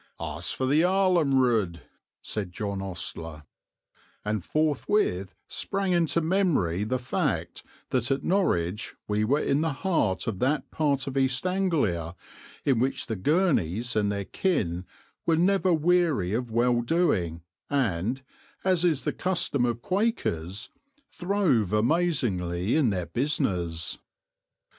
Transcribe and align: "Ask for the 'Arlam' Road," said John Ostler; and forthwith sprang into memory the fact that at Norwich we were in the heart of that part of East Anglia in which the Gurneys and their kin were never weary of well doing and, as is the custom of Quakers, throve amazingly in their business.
"Ask 0.19 0.57
for 0.57 0.65
the 0.65 0.81
'Arlam' 0.83 1.39
Road," 1.39 1.81
said 2.23 2.51
John 2.51 2.81
Ostler; 2.81 3.43
and 4.25 4.43
forthwith 4.43 5.35
sprang 5.47 5.91
into 5.91 6.21
memory 6.21 6.83
the 6.83 6.97
fact 6.97 7.61
that 7.91 8.09
at 8.09 8.23
Norwich 8.23 8.95
we 9.07 9.23
were 9.23 9.39
in 9.43 9.61
the 9.61 9.73
heart 9.73 10.25
of 10.25 10.39
that 10.39 10.71
part 10.71 11.05
of 11.05 11.15
East 11.19 11.45
Anglia 11.45 12.15
in 12.65 12.79
which 12.79 13.05
the 13.05 13.15
Gurneys 13.15 13.95
and 13.95 14.11
their 14.11 14.25
kin 14.25 14.87
were 15.27 15.37
never 15.37 15.71
weary 15.71 16.33
of 16.33 16.49
well 16.49 16.81
doing 16.81 17.43
and, 17.69 18.23
as 18.63 18.83
is 18.83 19.03
the 19.03 19.13
custom 19.13 19.65
of 19.65 19.83
Quakers, 19.83 20.71
throve 21.11 21.73
amazingly 21.73 22.75
in 22.75 22.89
their 22.89 23.05
business. 23.05 23.99